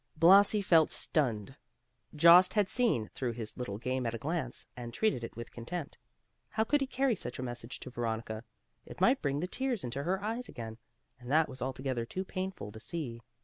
Blasi 0.17 0.63
felt 0.63 0.89
stunned. 0.89 1.55
Jost 2.15 2.55
had 2.55 2.67
seen 2.69 3.09
through 3.13 3.33
his 3.33 3.55
little 3.55 3.77
game 3.77 4.07
at 4.07 4.15
a 4.15 4.17
glance, 4.17 4.65
and 4.75 4.91
treated 4.91 5.23
it 5.23 5.35
with 5.37 5.51
contempt. 5.51 5.99
How 6.49 6.63
could 6.63 6.81
he 6.81 6.87
carry 6.87 7.15
such 7.15 7.37
a 7.37 7.43
message 7.43 7.79
to 7.81 7.91
Veronica? 7.91 8.43
It 8.83 8.99
might 8.99 9.21
bring 9.21 9.41
the 9.41 9.47
tears 9.47 9.83
into 9.83 10.01
her 10.01 10.19
eyes 10.23 10.49
again, 10.49 10.79
and 11.19 11.29
that 11.29 11.47
was 11.47 11.61
altogether 11.61 12.07
too 12.07 12.25
painful 12.25 12.71
to 12.71 12.79
see. 12.79 13.21